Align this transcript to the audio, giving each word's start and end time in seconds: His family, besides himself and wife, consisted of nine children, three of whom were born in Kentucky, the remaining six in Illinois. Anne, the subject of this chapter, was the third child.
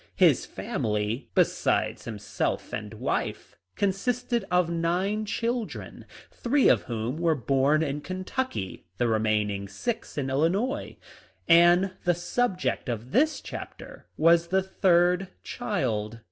His 0.15 0.47
family, 0.47 1.29
besides 1.35 2.05
himself 2.05 2.73
and 2.73 2.95
wife, 2.95 3.55
consisted 3.75 4.43
of 4.49 4.67
nine 4.67 5.25
children, 5.25 6.05
three 6.31 6.69
of 6.69 6.81
whom 6.85 7.17
were 7.19 7.35
born 7.35 7.83
in 7.83 8.01
Kentucky, 8.01 8.87
the 8.97 9.07
remaining 9.07 9.67
six 9.67 10.17
in 10.17 10.31
Illinois. 10.31 10.97
Anne, 11.47 11.91
the 12.03 12.15
subject 12.15 12.89
of 12.89 13.11
this 13.11 13.39
chapter, 13.41 14.07
was 14.17 14.47
the 14.47 14.63
third 14.63 15.27
child. 15.43 16.17